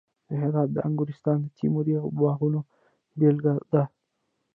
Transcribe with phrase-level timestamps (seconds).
[0.27, 2.59] د هرات د انګورستان د تیموري باغونو
[3.17, 3.83] بېلګه ده